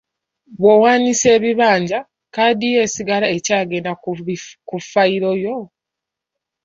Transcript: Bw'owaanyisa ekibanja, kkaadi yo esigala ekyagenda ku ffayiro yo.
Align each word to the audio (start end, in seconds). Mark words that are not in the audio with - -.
Bw'owaanyisa 0.59 1.27
ekibanja, 1.37 1.99
kkaadi 2.25 2.67
yo 2.73 2.79
esigala 2.85 3.25
ekyagenda 3.35 3.91
ku 4.69 4.75
ffayiro 4.83 5.31
yo. 5.43 5.57